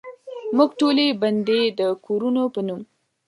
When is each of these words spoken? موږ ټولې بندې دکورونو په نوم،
موږ 0.57 0.69
ټولې 0.79 1.05
بندې 1.21 1.59
دکورونو 1.79 2.43
په 2.53 2.61
نوم، 2.67 2.81